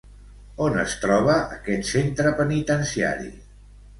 On 0.67 0.79
es 0.83 0.93
troba 1.01 1.35
aquest 1.57 1.85
centre 1.91 2.33
penitenciari? 2.41 3.29